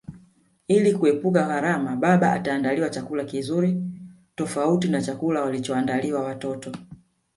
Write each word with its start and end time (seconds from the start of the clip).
Ili 0.67 0.93
kuepuka 0.93 1.43
gharama 1.47 1.95
baba 1.95 2.33
ataandaliwa 2.33 2.89
chakula 2.89 3.23
kizuri 3.23 3.83
tofauti 4.35 4.87
na 4.87 5.01
chakula 5.01 5.41
walichoandaliwa 5.41 6.23
watoto 6.23 6.71